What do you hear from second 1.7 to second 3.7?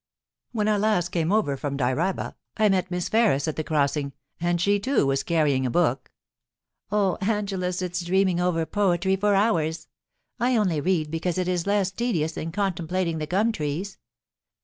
Dyraaba, I met Miss Ferris at the